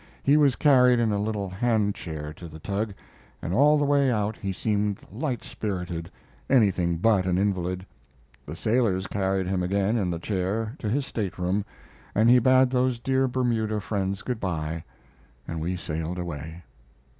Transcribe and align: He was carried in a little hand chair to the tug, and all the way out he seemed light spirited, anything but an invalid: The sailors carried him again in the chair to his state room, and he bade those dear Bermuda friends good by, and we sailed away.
He 0.23 0.35
was 0.35 0.55
carried 0.55 0.97
in 0.97 1.11
a 1.11 1.21
little 1.21 1.47
hand 1.47 1.93
chair 1.93 2.33
to 2.33 2.47
the 2.47 2.57
tug, 2.57 2.91
and 3.39 3.53
all 3.53 3.77
the 3.77 3.85
way 3.85 4.09
out 4.11 4.35
he 4.35 4.51
seemed 4.51 4.97
light 5.11 5.43
spirited, 5.43 6.09
anything 6.49 6.97
but 6.97 7.27
an 7.27 7.37
invalid: 7.37 7.85
The 8.47 8.55
sailors 8.55 9.05
carried 9.05 9.45
him 9.45 9.61
again 9.61 9.99
in 9.99 10.09
the 10.09 10.17
chair 10.17 10.73
to 10.79 10.89
his 10.89 11.05
state 11.05 11.37
room, 11.37 11.65
and 12.15 12.31
he 12.31 12.39
bade 12.39 12.71
those 12.71 12.97
dear 12.97 13.27
Bermuda 13.27 13.79
friends 13.79 14.23
good 14.23 14.39
by, 14.39 14.83
and 15.47 15.61
we 15.61 15.75
sailed 15.75 16.17
away. 16.17 16.63